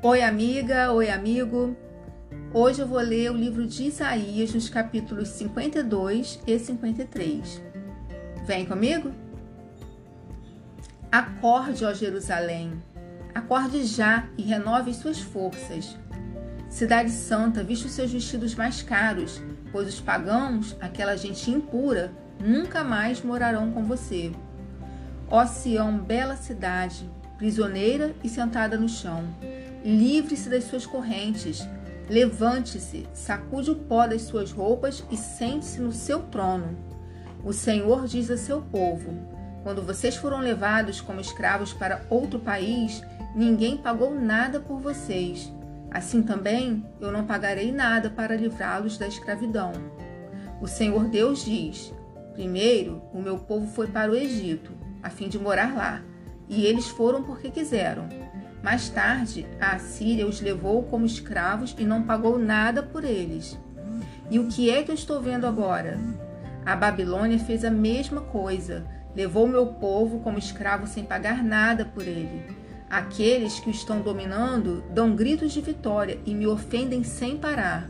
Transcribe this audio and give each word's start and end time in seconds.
Oi, 0.00 0.22
amiga, 0.22 0.92
oi, 0.92 1.10
amigo. 1.10 1.76
Hoje 2.54 2.80
eu 2.80 2.86
vou 2.86 3.00
ler 3.00 3.32
o 3.32 3.36
livro 3.36 3.66
de 3.66 3.88
Isaías 3.88 4.54
nos 4.54 4.70
capítulos 4.70 5.26
52 5.30 6.38
e 6.46 6.56
53. 6.56 7.60
Vem 8.46 8.64
comigo? 8.64 9.10
Acorde, 11.10 11.84
ó 11.84 11.92
Jerusalém, 11.92 12.80
acorde 13.34 13.82
já 13.84 14.28
e 14.38 14.42
renove 14.42 14.94
suas 14.94 15.18
forças. 15.18 15.98
Cidade 16.70 17.10
Santa, 17.10 17.64
viste 17.64 17.86
os 17.86 17.92
seus 17.92 18.12
vestidos 18.12 18.54
mais 18.54 18.80
caros, 18.82 19.42
pois 19.72 19.88
os 19.88 20.00
pagãos, 20.00 20.76
aquela 20.80 21.16
gente 21.16 21.50
impura, 21.50 22.12
nunca 22.38 22.84
mais 22.84 23.20
morarão 23.20 23.72
com 23.72 23.82
você. 23.82 24.30
Ó 25.28 25.44
Sião, 25.44 25.98
bela 25.98 26.36
cidade, 26.36 27.10
prisioneira 27.36 28.14
e 28.22 28.28
sentada 28.28 28.76
no 28.76 28.88
chão, 28.88 29.24
livre-se 29.84 30.48
das 30.48 30.64
suas 30.64 30.86
correntes, 30.86 31.66
levante-se, 32.08 33.06
sacude 33.12 33.70
o 33.70 33.76
pó 33.76 34.06
das 34.06 34.22
suas 34.22 34.50
roupas 34.50 35.04
e 35.10 35.16
sente-se 35.16 35.80
no 35.80 35.92
seu 35.92 36.20
trono. 36.22 36.76
O 37.44 37.52
Senhor 37.52 38.06
diz 38.06 38.30
a 38.30 38.36
seu 38.36 38.60
povo: 38.60 39.12
Quando 39.62 39.82
vocês 39.82 40.16
foram 40.16 40.40
levados 40.40 41.00
como 41.00 41.20
escravos 41.20 41.72
para 41.72 42.02
outro 42.10 42.38
país, 42.38 43.02
ninguém 43.34 43.76
pagou 43.76 44.14
nada 44.14 44.60
por 44.60 44.80
vocês. 44.80 45.52
Assim 45.90 46.22
também 46.22 46.84
eu 47.00 47.10
não 47.10 47.24
pagarei 47.24 47.72
nada 47.72 48.10
para 48.10 48.36
livrá-los 48.36 48.98
da 48.98 49.06
escravidão. 49.06 49.72
O 50.60 50.66
Senhor 50.66 51.08
Deus 51.08 51.44
diz: 51.44 51.92
Primeiro, 52.34 53.02
o 53.12 53.22
meu 53.22 53.38
povo 53.38 53.66
foi 53.66 53.86
para 53.86 54.10
o 54.10 54.16
Egito 54.16 54.78
a 55.02 55.10
fim 55.10 55.28
de 55.28 55.38
morar 55.38 55.74
lá, 55.74 56.02
e 56.48 56.64
eles 56.64 56.88
foram 56.88 57.22
porque 57.22 57.50
quiseram. 57.50 58.08
Mais 58.62 58.88
tarde, 58.88 59.46
a 59.60 59.72
Assíria 59.72 60.26
os 60.26 60.40
levou 60.40 60.82
como 60.84 61.06
escravos 61.06 61.74
e 61.78 61.84
não 61.84 62.02
pagou 62.02 62.38
nada 62.38 62.82
por 62.82 63.04
eles. 63.04 63.58
E 64.30 64.38
o 64.38 64.46
que 64.46 64.70
é 64.70 64.82
que 64.82 64.90
eu 64.90 64.94
estou 64.94 65.20
vendo 65.20 65.46
agora? 65.46 65.98
A 66.66 66.76
Babilônia 66.76 67.38
fez 67.38 67.64
a 67.64 67.70
mesma 67.70 68.20
coisa, 68.20 68.84
levou 69.14 69.46
meu 69.46 69.66
povo 69.66 70.18
como 70.20 70.38
escravo 70.38 70.86
sem 70.86 71.04
pagar 71.04 71.42
nada 71.42 71.84
por 71.84 72.06
ele. 72.06 72.42
Aqueles 72.90 73.60
que 73.60 73.68
o 73.68 73.70
estão 73.70 74.00
dominando 74.00 74.82
dão 74.90 75.14
gritos 75.14 75.52
de 75.52 75.60
vitória 75.60 76.18
e 76.26 76.34
me 76.34 76.46
ofendem 76.46 77.02
sem 77.04 77.36
parar. 77.36 77.88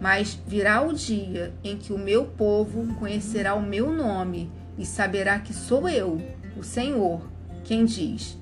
Mas 0.00 0.38
virá 0.46 0.82
o 0.82 0.92
dia 0.92 1.52
em 1.64 1.76
que 1.76 1.92
o 1.92 1.98
meu 1.98 2.26
povo 2.26 2.94
conhecerá 2.96 3.54
o 3.54 3.62
meu 3.62 3.90
nome 3.90 4.50
e 4.76 4.84
saberá 4.84 5.38
que 5.38 5.54
sou 5.54 5.88
eu, 5.88 6.20
o 6.56 6.62
Senhor, 6.62 7.22
quem 7.64 7.84
diz: 7.84 8.38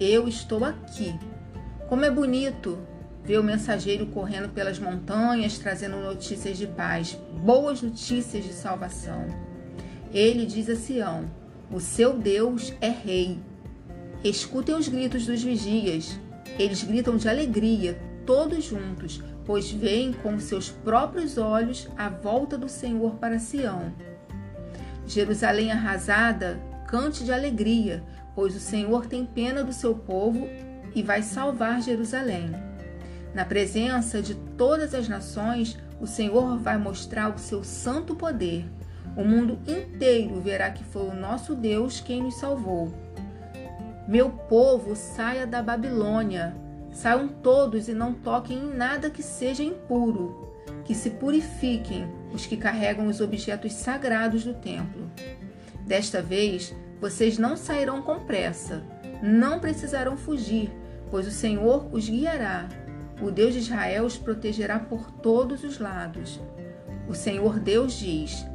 Eu 0.00 0.28
estou 0.28 0.64
aqui. 0.64 1.18
Como 1.88 2.04
é 2.04 2.10
bonito 2.10 2.78
ver 3.24 3.40
o 3.40 3.42
mensageiro 3.42 4.06
correndo 4.06 4.48
pelas 4.48 4.78
montanhas 4.78 5.58
trazendo 5.58 5.96
notícias 5.96 6.56
de 6.56 6.68
paz, 6.68 7.18
boas 7.42 7.82
notícias 7.82 8.44
de 8.44 8.52
salvação. 8.52 9.26
Ele 10.14 10.46
diz 10.46 10.68
a 10.70 10.76
Sião: 10.76 11.28
O 11.68 11.80
seu 11.80 12.16
Deus 12.16 12.72
é 12.80 12.88
rei. 12.88 13.40
Escutem 14.22 14.76
os 14.76 14.86
gritos 14.86 15.26
dos 15.26 15.42
vigias. 15.42 16.16
Eles 16.56 16.84
gritam 16.84 17.16
de 17.16 17.28
alegria, 17.28 18.00
todos 18.24 18.66
juntos, 18.66 19.20
pois 19.44 19.68
veem 19.68 20.12
com 20.12 20.38
seus 20.38 20.68
próprios 20.70 21.38
olhos 21.38 21.88
a 21.96 22.08
volta 22.08 22.56
do 22.56 22.68
Senhor 22.68 23.16
para 23.16 23.40
Sião. 23.40 23.92
Jerusalém 25.08 25.72
arrasada, 25.72 26.60
cante 26.86 27.24
de 27.24 27.32
alegria, 27.32 28.04
pois 28.38 28.54
o 28.54 28.60
Senhor 28.60 29.06
tem 29.06 29.26
pena 29.26 29.64
do 29.64 29.72
seu 29.72 29.96
povo 29.96 30.46
e 30.94 31.02
vai 31.02 31.22
salvar 31.22 31.82
Jerusalém. 31.82 32.52
Na 33.34 33.44
presença 33.44 34.22
de 34.22 34.36
todas 34.56 34.94
as 34.94 35.08
nações, 35.08 35.76
o 36.00 36.06
Senhor 36.06 36.56
vai 36.56 36.78
mostrar 36.78 37.34
o 37.34 37.38
seu 37.38 37.64
santo 37.64 38.14
poder. 38.14 38.64
O 39.16 39.24
mundo 39.24 39.58
inteiro 39.66 40.40
verá 40.40 40.70
que 40.70 40.84
foi 40.84 41.08
o 41.08 41.16
nosso 41.16 41.52
Deus 41.52 41.98
quem 41.98 42.22
nos 42.22 42.36
salvou. 42.36 42.94
Meu 44.06 44.30
povo, 44.30 44.94
saia 44.94 45.44
da 45.44 45.60
Babilônia. 45.60 46.54
Saiam 46.92 47.26
todos 47.26 47.88
e 47.88 47.92
não 47.92 48.14
toquem 48.14 48.56
em 48.56 48.72
nada 48.72 49.10
que 49.10 49.20
seja 49.20 49.64
impuro 49.64 50.46
que 50.84 50.94
se 50.94 51.10
purifiquem 51.10 52.08
os 52.32 52.46
que 52.46 52.56
carregam 52.56 53.08
os 53.08 53.20
objetos 53.20 53.72
sagrados 53.72 54.44
do 54.44 54.54
templo. 54.54 55.10
Desta 55.84 56.22
vez, 56.22 56.72
vocês 57.00 57.38
não 57.38 57.56
sairão 57.56 58.02
com 58.02 58.20
pressa, 58.20 58.82
não 59.22 59.60
precisarão 59.60 60.16
fugir, 60.16 60.70
pois 61.10 61.26
o 61.26 61.30
Senhor 61.30 61.88
os 61.92 62.08
guiará. 62.08 62.68
O 63.20 63.30
Deus 63.30 63.52
de 63.52 63.60
Israel 63.60 64.04
os 64.04 64.16
protegerá 64.16 64.78
por 64.78 65.10
todos 65.10 65.64
os 65.64 65.78
lados. 65.78 66.40
O 67.08 67.14
Senhor 67.14 67.58
Deus 67.58 67.94
diz: 67.94 68.46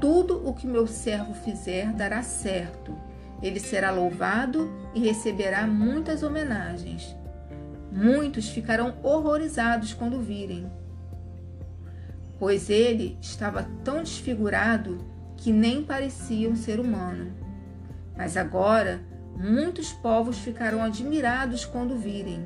Tudo 0.00 0.46
o 0.46 0.52
que 0.52 0.66
meu 0.66 0.86
servo 0.86 1.32
fizer 1.34 1.92
dará 1.92 2.22
certo. 2.22 2.94
Ele 3.42 3.60
será 3.60 3.90
louvado 3.90 4.70
e 4.94 5.00
receberá 5.00 5.66
muitas 5.66 6.22
homenagens. 6.22 7.16
Muitos 7.90 8.48
ficarão 8.48 8.96
horrorizados 9.02 9.94
quando 9.94 10.20
virem 10.20 10.70
pois 12.38 12.70
ele 12.70 13.18
estava 13.20 13.68
tão 13.84 14.02
desfigurado 14.02 14.98
que 15.36 15.52
nem 15.52 15.82
parecia 15.82 16.48
um 16.48 16.56
ser 16.56 16.78
humano. 16.78 17.32
Mas 18.18 18.36
agora 18.36 19.00
muitos 19.36 19.92
povos 19.92 20.38
ficarão 20.38 20.82
admirados 20.82 21.64
quando 21.64 21.96
virem, 21.96 22.44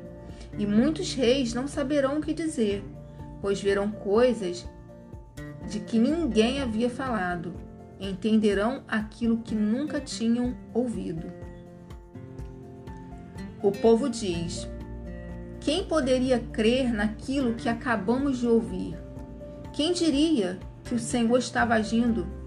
e 0.57 0.67
muitos 0.67 1.15
reis 1.15 1.51
não 1.51 1.67
saberão 1.67 2.19
o 2.19 2.21
que 2.21 2.31
dizer, 2.31 2.85
pois 3.41 3.59
verão 3.59 3.89
coisas 3.89 4.69
de 5.67 5.79
que 5.79 5.97
ninguém 5.97 6.61
havia 6.61 6.91
falado, 6.91 7.55
entenderão 7.99 8.83
aquilo 8.87 9.39
que 9.39 9.55
nunca 9.55 9.99
tinham 9.99 10.55
ouvido. 10.73 11.33
O 13.63 13.71
povo 13.71 14.07
diz: 14.09 14.67
Quem 15.59 15.85
poderia 15.85 16.37
crer 16.39 16.93
naquilo 16.93 17.55
que 17.55 17.67
acabamos 17.67 18.39
de 18.39 18.47
ouvir? 18.47 18.95
Quem 19.71 19.93
diria 19.93 20.59
que 20.83 20.93
o 20.93 20.99
Senhor 20.99 21.37
estava 21.39 21.73
agindo? 21.73 22.42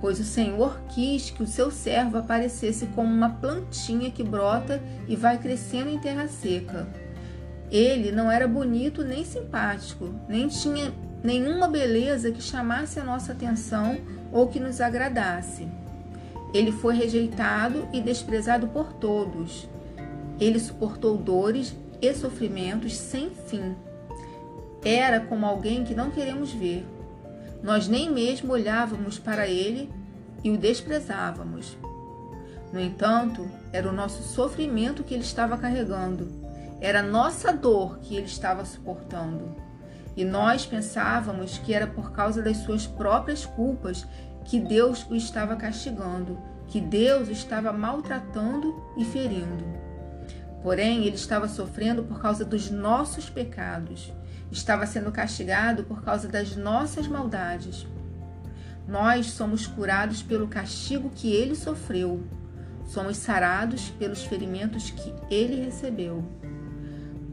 Pois 0.00 0.18
o 0.18 0.24
Senhor 0.24 0.80
quis 0.88 1.30
que 1.30 1.42
o 1.42 1.46
seu 1.46 1.70
servo 1.70 2.18
aparecesse 2.18 2.86
como 2.86 3.12
uma 3.12 3.30
plantinha 3.30 4.10
que 4.10 4.22
brota 4.22 4.82
e 5.06 5.14
vai 5.14 5.38
crescendo 5.38 5.90
em 5.90 5.98
terra 5.98 6.26
seca. 6.26 6.88
Ele 7.70 8.10
não 8.10 8.30
era 8.30 8.48
bonito 8.48 9.04
nem 9.04 9.24
simpático, 9.24 10.14
nem 10.28 10.48
tinha 10.48 10.92
nenhuma 11.22 11.68
beleza 11.68 12.32
que 12.32 12.42
chamasse 12.42 12.98
a 12.98 13.04
nossa 13.04 13.32
atenção 13.32 13.98
ou 14.32 14.48
que 14.48 14.58
nos 14.58 14.80
agradasse. 14.80 15.68
Ele 16.52 16.72
foi 16.72 16.96
rejeitado 16.96 17.86
e 17.92 18.00
desprezado 18.00 18.68
por 18.68 18.94
todos. 18.94 19.68
Ele 20.40 20.58
suportou 20.58 21.16
dores 21.16 21.76
e 22.00 22.12
sofrimentos 22.14 22.96
sem 22.96 23.30
fim 23.30 23.76
era 24.84 25.20
como 25.20 25.44
alguém 25.46 25.84
que 25.84 25.94
não 25.94 26.10
queremos 26.10 26.52
ver. 26.52 26.86
Nós 27.62 27.88
nem 27.88 28.10
mesmo 28.10 28.52
olhávamos 28.52 29.18
para 29.18 29.46
ele 29.46 29.92
e 30.42 30.50
o 30.50 30.56
desprezávamos. 30.56 31.76
No 32.72 32.80
entanto, 32.80 33.50
era 33.72 33.88
o 33.88 33.92
nosso 33.92 34.22
sofrimento 34.22 35.02
que 35.02 35.12
ele 35.12 35.22
estava 35.22 35.58
carregando, 35.58 36.28
era 36.80 37.02
nossa 37.02 37.52
dor 37.52 37.98
que 37.98 38.16
ele 38.16 38.26
estava 38.26 38.64
suportando. 38.64 39.54
E 40.16 40.24
nós 40.24 40.64
pensávamos 40.64 41.58
que 41.58 41.74
era 41.74 41.86
por 41.86 42.12
causa 42.12 42.42
das 42.42 42.58
suas 42.58 42.86
próprias 42.86 43.44
culpas 43.44 44.06
que 44.44 44.58
Deus 44.58 45.06
o 45.10 45.14
estava 45.14 45.56
castigando, 45.56 46.38
que 46.68 46.80
Deus 46.80 47.28
o 47.28 47.32
estava 47.32 47.72
maltratando 47.72 48.74
e 48.96 49.04
ferindo. 49.04 49.64
Porém, 50.62 51.04
ele 51.04 51.16
estava 51.16 51.48
sofrendo 51.48 52.02
por 52.04 52.20
causa 52.20 52.44
dos 52.44 52.70
nossos 52.70 53.28
pecados 53.28 54.12
estava 54.50 54.86
sendo 54.86 55.12
castigado 55.12 55.84
por 55.84 56.02
causa 56.02 56.28
das 56.28 56.56
nossas 56.56 57.06
maldades. 57.06 57.86
Nós 58.86 59.26
somos 59.26 59.66
curados 59.66 60.22
pelo 60.22 60.48
castigo 60.48 61.10
que 61.14 61.32
ele 61.32 61.54
sofreu. 61.54 62.24
Somos 62.84 63.18
sarados 63.18 63.90
pelos 63.90 64.24
ferimentos 64.24 64.90
que 64.90 65.14
ele 65.30 65.64
recebeu. 65.64 66.24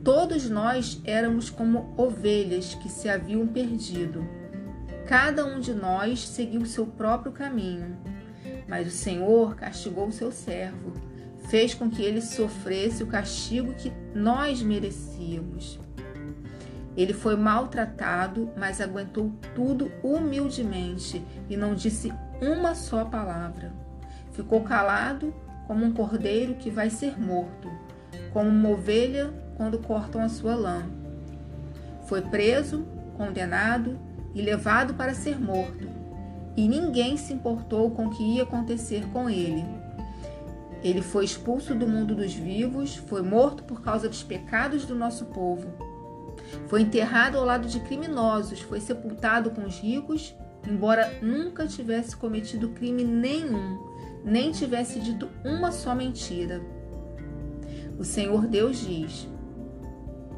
Todos 0.04 0.50
nós 0.50 1.02
éramos 1.04 1.50
como 1.50 1.94
ovelhas 1.98 2.76
que 2.76 2.88
se 2.88 3.10
haviam 3.10 3.48
perdido. 3.48 4.24
Cada 5.08 5.46
um 5.46 5.60
de 5.60 5.74
nós 5.74 6.28
seguiu 6.28 6.66
seu 6.66 6.86
próprio 6.86 7.32
caminho. 7.32 7.98
Mas 8.68 8.88
o 8.88 8.92
Senhor 8.92 9.56
castigou 9.56 10.08
o 10.08 10.12
seu 10.12 10.32
servo, 10.32 10.94
fez 11.50 11.74
com 11.74 11.90
que 11.90 12.04
ele 12.04 12.22
sofresse 12.22 13.02
o 13.02 13.08
castigo 13.08 13.74
que 13.74 13.92
nós 14.14 14.62
merecíamos. 14.62 15.80
Ele 16.98 17.14
foi 17.14 17.36
maltratado, 17.36 18.50
mas 18.58 18.82
aguentou 18.82 19.32
tudo 19.54 19.92
humildemente 20.04 21.24
e 21.48 21.56
não 21.56 21.76
disse 21.76 22.12
uma 22.42 22.74
só 22.74 23.06
palavra. 23.06 23.72
Ficou 24.32 24.62
calado 24.64 25.32
como 25.68 25.86
um 25.86 25.94
cordeiro 25.94 26.56
que 26.56 26.72
vai 26.72 26.90
ser 26.90 27.20
morto, 27.20 27.72
como 28.34 28.50
uma 28.50 28.70
ovelha 28.70 29.32
quando 29.56 29.78
cortam 29.78 30.22
a 30.24 30.30
sua 30.30 30.56
lã. 30.56 30.86
Foi 32.08 32.22
preso, 32.22 32.88
condenado 33.16 34.00
e 34.34 34.42
levado 34.42 34.96
para 34.96 35.14
ser 35.14 35.40
morto, 35.40 35.88
e 36.56 36.68
ninguém 36.68 37.16
se 37.16 37.32
importou 37.32 37.92
com 37.92 38.08
o 38.08 38.10
que 38.10 38.24
ia 38.24 38.44
acontecer 38.44 39.06
com 39.14 39.30
ele. 39.30 39.64
Ele 40.84 41.02
foi 41.02 41.26
expulso 41.26 41.76
do 41.76 41.88
mundo 41.88 42.16
dos 42.16 42.34
vivos, 42.34 42.96
foi 42.96 43.22
morto 43.22 43.64
por 43.64 43.82
causa 43.82 44.08
dos 44.08 44.24
pecados 44.24 44.86
do 44.86 44.96
nosso 44.96 45.26
povo. 45.26 45.87
Foi 46.68 46.82
enterrado 46.82 47.38
ao 47.38 47.46
lado 47.46 47.68
de 47.68 47.80
criminosos, 47.82 48.62
foi 48.62 48.80
sepultado 48.80 49.52
com 49.52 49.66
os 49.66 49.80
ricos, 49.80 50.36
embora 50.68 51.20
nunca 51.22 51.68
tivesse 51.68 52.16
cometido 52.16 52.70
crime 52.70 53.04
nenhum, 53.04 53.78
nem 54.24 54.52
tivesse 54.52 55.00
dito 55.00 55.30
uma 55.44 55.72
só 55.72 55.96
mentira. 55.96 56.62
O 57.98 58.04
Senhor 58.04 58.46
Deus 58.48 58.78
diz: 58.78 59.28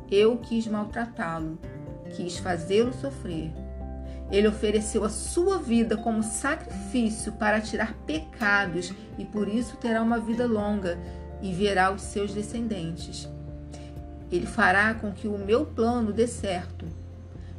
Eu 0.09 0.37
quis 0.37 0.67
maltratá-lo, 0.67 1.59
quis 2.15 2.37
fazê-lo 2.37 2.93
sofrer. 2.93 3.51
Ele 4.31 4.47
ofereceu 4.47 5.03
a 5.03 5.09
sua 5.09 5.57
vida 5.57 5.97
como 5.97 6.21
sacrifício 6.21 7.33
para 7.33 7.59
tirar 7.59 7.93
pecados 8.05 8.93
e 9.17 9.25
por 9.25 9.47
isso 9.47 9.75
terá 9.77 10.03
uma 10.03 10.19
vida 10.19 10.45
longa 10.45 10.99
e 11.41 11.51
verá 11.51 11.91
os 11.91 12.03
seus 12.03 12.31
descendentes. 12.33 13.27
Ele 14.31 14.45
fará 14.45 14.93
com 14.93 15.11
que 15.11 15.27
o 15.27 15.37
meu 15.37 15.65
plano 15.65 16.13
dê 16.13 16.27
certo. 16.27 16.85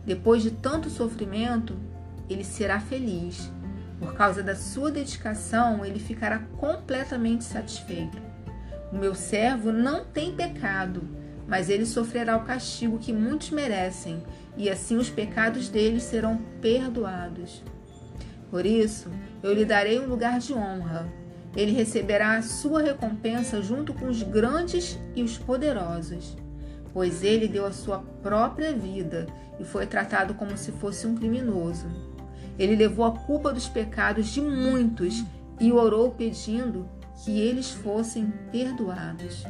Depois 0.06 0.42
de 0.42 0.50
tanto 0.50 0.88
sofrimento, 0.88 1.76
ele 2.28 2.44
será 2.44 2.78
feliz. 2.78 3.50
Por 3.98 4.14
causa 4.14 4.42
da 4.42 4.54
sua 4.54 4.90
dedicação, 4.90 5.84
ele 5.84 5.98
ficará 5.98 6.38
completamente 6.58 7.44
satisfeito. 7.44 8.18
O 8.92 8.96
meu 8.96 9.14
servo 9.14 9.72
não 9.72 10.04
tem 10.04 10.34
pecado, 10.34 11.02
mas 11.46 11.68
ele 11.68 11.84
sofrerá 11.84 12.36
o 12.36 12.44
castigo 12.44 12.98
que 12.98 13.12
muitos 13.12 13.50
merecem, 13.50 14.22
e 14.56 14.70
assim 14.70 14.96
os 14.96 15.10
pecados 15.10 15.68
deles 15.68 16.04
serão 16.04 16.40
perdoados. 16.60 17.62
Por 18.50 18.64
isso, 18.64 19.10
eu 19.42 19.52
lhe 19.52 19.64
darei 19.64 19.98
um 19.98 20.06
lugar 20.06 20.38
de 20.38 20.52
honra. 20.54 21.08
Ele 21.54 21.72
receberá 21.72 22.36
a 22.36 22.42
sua 22.42 22.80
recompensa 22.80 23.60
junto 23.60 23.92
com 23.92 24.06
os 24.06 24.22
grandes 24.22 24.98
e 25.14 25.22
os 25.22 25.36
poderosos 25.36 26.36
pois 26.92 27.22
ele 27.22 27.48
deu 27.48 27.66
a 27.66 27.72
sua 27.72 27.98
própria 28.22 28.72
vida 28.72 29.26
e 29.58 29.64
foi 29.64 29.86
tratado 29.86 30.34
como 30.34 30.56
se 30.56 30.72
fosse 30.72 31.06
um 31.06 31.14
criminoso. 31.14 31.86
Ele 32.58 32.76
levou 32.76 33.04
a 33.04 33.12
culpa 33.12 33.52
dos 33.52 33.68
pecados 33.68 34.28
de 34.28 34.40
muitos 34.40 35.24
e 35.58 35.72
orou 35.72 36.10
pedindo 36.10 36.88
que 37.24 37.38
eles 37.40 37.70
fossem 37.70 38.32
perdoados. 38.50 39.44